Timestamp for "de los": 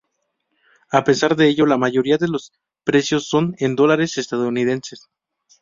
2.17-2.53